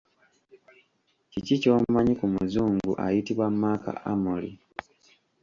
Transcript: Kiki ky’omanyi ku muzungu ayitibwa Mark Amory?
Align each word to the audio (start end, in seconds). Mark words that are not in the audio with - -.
Kiki 1.31 1.55
ky’omanyi 1.61 2.13
ku 2.19 2.25
muzungu 2.33 2.91
ayitibwa 3.05 3.47
Mark 3.61 3.83
Amory? 4.11 4.51